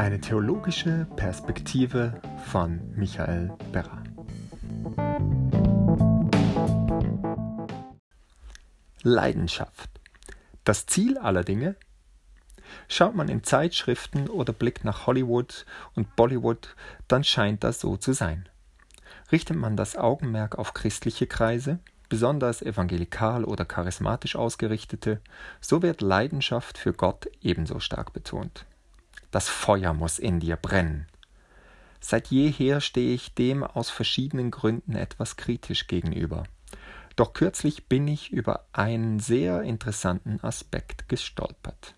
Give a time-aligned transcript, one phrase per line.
[0.00, 4.02] Eine theologische Perspektive von Michael Berra.
[9.02, 9.90] Leidenschaft.
[10.64, 11.76] Das Ziel aller Dinge?
[12.88, 16.74] Schaut man in Zeitschriften oder blickt nach Hollywood und Bollywood,
[17.06, 18.48] dann scheint das so zu sein.
[19.30, 21.78] Richtet man das Augenmerk auf christliche Kreise,
[22.08, 25.20] besonders evangelikal oder charismatisch ausgerichtete,
[25.60, 28.64] so wird Leidenschaft für Gott ebenso stark betont.
[29.30, 31.06] Das Feuer muss in dir brennen.
[32.00, 36.44] Seit jeher stehe ich dem aus verschiedenen Gründen etwas kritisch gegenüber.
[37.16, 41.94] Doch kürzlich bin ich über einen sehr interessanten Aspekt gestolpert.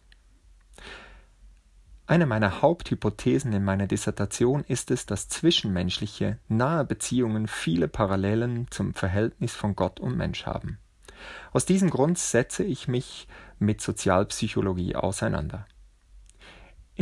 [2.06, 8.92] Eine meiner Haupthypothesen in meiner Dissertation ist es, dass zwischenmenschliche, nahe Beziehungen viele Parallelen zum
[8.92, 10.78] Verhältnis von Gott und Mensch haben.
[11.52, 13.28] Aus diesem Grund setze ich mich
[13.58, 15.64] mit Sozialpsychologie auseinander.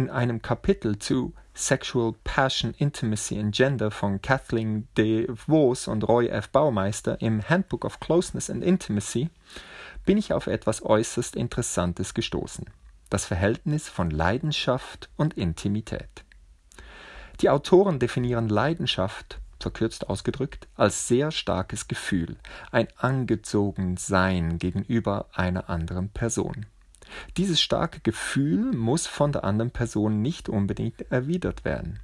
[0.01, 6.29] In einem Kapitel zu Sexual Passion, Intimacy and Gender von Kathleen de Vos und Roy
[6.29, 6.49] F.
[6.49, 9.29] Baumeister im Handbook of Closeness and Intimacy
[10.07, 12.65] bin ich auf etwas äußerst Interessantes gestoßen.
[13.11, 16.25] Das Verhältnis von Leidenschaft und Intimität.
[17.43, 22.39] Die Autoren definieren Leidenschaft, verkürzt ausgedrückt, als sehr starkes Gefühl,
[22.71, 26.65] ein Angezogensein gegenüber einer anderen Person.
[27.37, 32.01] Dieses starke Gefühl muss von der anderen Person nicht unbedingt erwidert werden.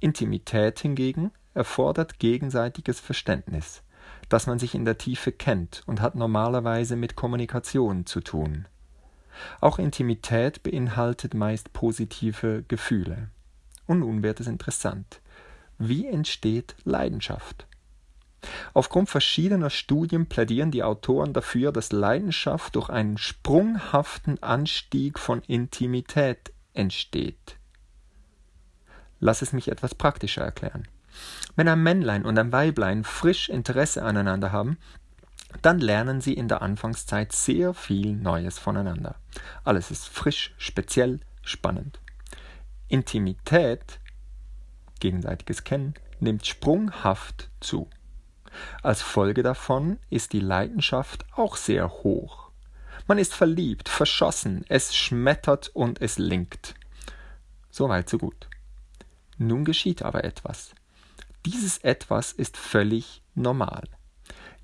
[0.00, 3.82] Intimität hingegen erfordert gegenseitiges Verständnis,
[4.28, 8.66] dass man sich in der Tiefe kennt und hat normalerweise mit Kommunikation zu tun.
[9.60, 13.28] Auch Intimität beinhaltet meist positive Gefühle.
[13.86, 15.20] Und nun wird es interessant.
[15.78, 17.66] Wie entsteht Leidenschaft?
[18.72, 26.52] Aufgrund verschiedener Studien plädieren die Autoren dafür, dass Leidenschaft durch einen sprunghaften Anstieg von Intimität
[26.72, 27.56] entsteht.
[29.18, 30.88] Lass es mich etwas praktischer erklären.
[31.56, 34.78] Wenn ein Männlein und ein Weiblein frisch Interesse aneinander haben,
[35.62, 39.16] dann lernen sie in der Anfangszeit sehr viel Neues voneinander.
[39.64, 42.00] Alles ist frisch, speziell, spannend.
[42.88, 44.00] Intimität,
[45.00, 47.88] gegenseitiges Kennen, nimmt sprunghaft zu.
[48.82, 52.50] Als Folge davon ist die Leidenschaft auch sehr hoch.
[53.06, 56.74] Man ist verliebt, verschossen, es schmettert und es linkt.
[57.70, 58.48] Soweit so gut.
[59.38, 60.74] Nun geschieht aber etwas.
[61.46, 63.84] Dieses etwas ist völlig normal.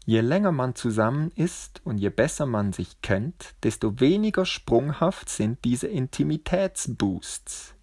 [0.04, 5.64] Je länger man zusammen ist und je besser man sich kennt, desto weniger sprunghaft sind
[5.64, 7.74] diese Intimitätsboosts.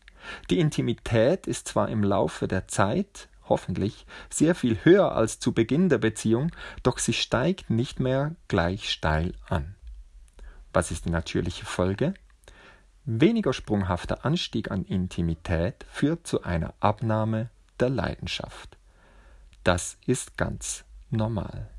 [0.50, 5.88] Die Intimität ist zwar im Laufe der Zeit hoffentlich, sehr viel höher als zu Beginn
[5.88, 6.50] der Beziehung,
[6.82, 9.76] doch sie steigt nicht mehr gleich steil an.
[10.74, 12.16] Was ist die natürliche Folge?
[13.06, 18.76] Weniger sprunghafter Anstieg an Intimität führt zu einer Abnahme der Leidenschaft.
[19.64, 21.70] Das ist ganz normal.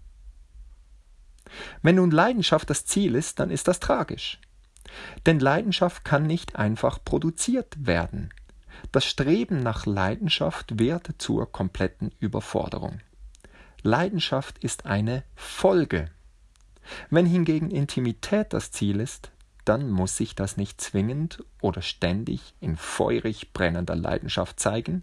[1.82, 4.38] Wenn nun Leidenschaft das Ziel ist, dann ist das tragisch.
[5.26, 8.32] Denn Leidenschaft kann nicht einfach produziert werden.
[8.92, 13.00] Das Streben nach Leidenschaft wird zur kompletten Überforderung.
[13.82, 16.10] Leidenschaft ist eine Folge.
[17.10, 19.30] Wenn hingegen Intimität das Ziel ist,
[19.64, 25.02] dann muss sich das nicht zwingend oder ständig in feurig brennender Leidenschaft zeigen,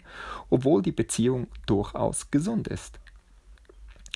[0.49, 2.99] obwohl die Beziehung durchaus gesund ist.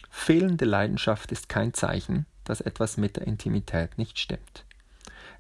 [0.10, 4.65] Fehlende Leidenschaft ist kein Zeichen, dass etwas mit der Intimität nicht stimmt.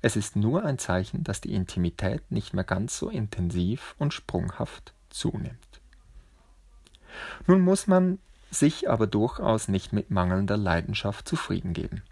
[0.05, 4.93] Es ist nur ein Zeichen, dass die Intimität nicht mehr ganz so intensiv und sprunghaft
[5.09, 5.81] zunimmt.
[7.47, 8.19] Nun muss man
[8.51, 12.03] sich aber durchaus nicht mit mangelnder Leidenschaft zufrieden geben.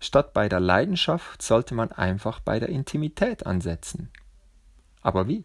[0.00, 4.08] Statt bei der Leidenschaft sollte man einfach bei der Intimität ansetzen.
[5.02, 5.44] Aber wie?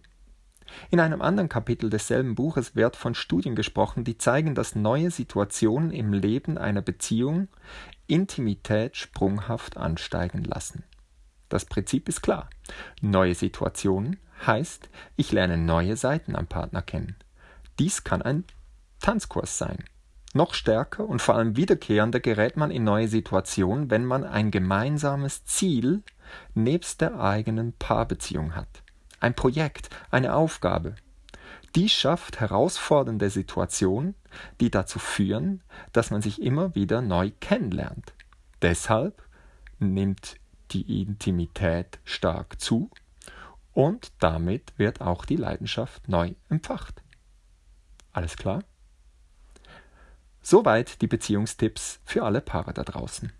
[0.89, 5.91] In einem anderen Kapitel desselben Buches wird von Studien gesprochen, die zeigen, dass neue Situationen
[5.91, 7.49] im Leben einer Beziehung
[8.07, 10.85] Intimität sprunghaft ansteigen lassen.
[11.53, 12.49] Das Prinzip ist klar.
[12.99, 17.15] Neue Situationen heißt, ich lerne neue Seiten am Partner kennen.
[17.77, 18.45] Dies kann ein
[18.99, 19.83] Tanzkurs sein.
[20.33, 25.45] Noch stärker und vor allem wiederkehrender gerät man in neue Situationen, wenn man ein gemeinsames
[25.45, 26.01] Ziel
[26.55, 28.81] nebst der eigenen Paarbeziehung hat.
[29.19, 30.95] Ein Projekt, eine Aufgabe.
[31.75, 34.15] Dies schafft herausfordernde Situationen,
[34.59, 35.61] die dazu führen,
[35.91, 38.15] dass man sich immer wieder neu kennenlernt.
[38.63, 39.21] Deshalb
[39.77, 40.37] nimmt
[40.73, 42.89] die Intimität stark zu
[43.73, 47.01] und damit wird auch die Leidenschaft neu empfacht.
[48.11, 48.63] Alles klar?
[50.41, 53.31] Soweit die Beziehungstipps für alle Paare da draußen.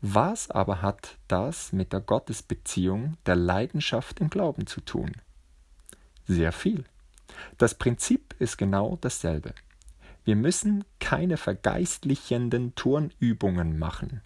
[0.00, 5.12] Was aber hat das mit der Gottesbeziehung der Leidenschaft im Glauben zu tun?
[6.26, 6.84] Sehr viel.
[7.58, 9.54] Das Prinzip ist genau dasselbe.
[10.24, 14.20] Wir müssen keine vergeistlichenden Turnübungen machen.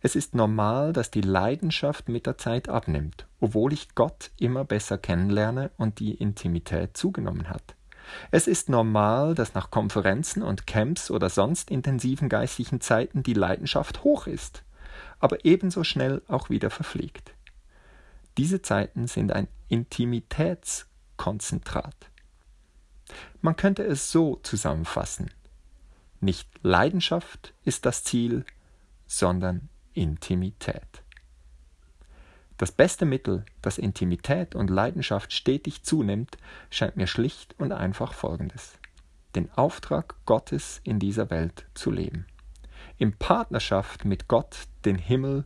[0.00, 4.98] Es ist normal, dass die Leidenschaft mit der Zeit abnimmt, obwohl ich Gott immer besser
[4.98, 7.74] kennenlerne und die Intimität zugenommen hat.
[8.30, 14.02] Es ist normal, dass nach Konferenzen und Camps oder sonst intensiven geistlichen Zeiten die Leidenschaft
[14.04, 14.64] hoch ist,
[15.18, 17.32] aber ebenso schnell auch wieder verfliegt.
[18.36, 21.96] Diese Zeiten sind ein Intimitätskonzentrat.
[23.40, 25.30] Man könnte es so zusammenfassen.
[26.20, 28.44] Nicht Leidenschaft ist das Ziel,
[29.08, 31.02] sondern Intimität.
[32.58, 36.36] Das beste Mittel, dass Intimität und Leidenschaft stetig zunimmt,
[36.70, 38.78] scheint mir schlicht und einfach folgendes.
[39.34, 42.26] Den Auftrag Gottes in dieser Welt zu leben.
[42.96, 45.44] In Partnerschaft mit Gott den Himmel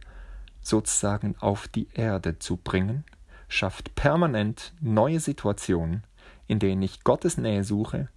[0.62, 3.05] sozusagen auf die Erde zu bringen,
[3.49, 6.05] schafft permanent neue Situationen,
[6.47, 8.09] in denen ich Gottes Nähe suche,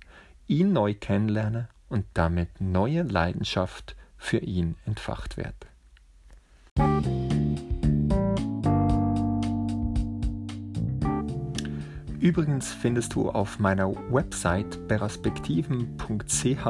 [0.47, 5.55] ihn neu kennenlerne und damit neue Leidenschaft für ihn entfacht wird.
[12.19, 16.65] Übrigens findest du auf meiner Website perspektiven.ch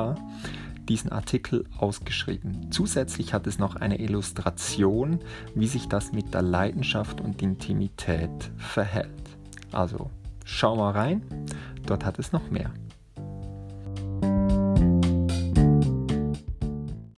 [0.90, 2.72] diesen Artikel ausgeschrieben.
[2.72, 5.20] Zusätzlich hat es noch eine Illustration,
[5.56, 9.10] wie sich das mit der Leidenschaft und Intimität verhält.
[9.72, 10.12] Also
[10.44, 11.24] schau mal rein,
[11.86, 12.72] dort hat es noch mehr.